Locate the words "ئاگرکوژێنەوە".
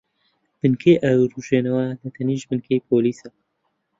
1.03-1.85